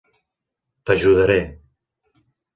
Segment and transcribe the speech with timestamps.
[0.85, 1.39] T"ajudaré.